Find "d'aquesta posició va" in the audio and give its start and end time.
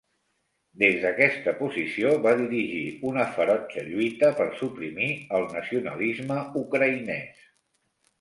1.01-2.31